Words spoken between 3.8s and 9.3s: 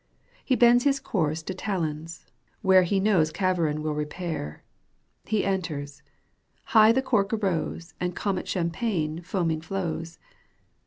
wiH repair.^ He enters. High the cork arose And Comet champagne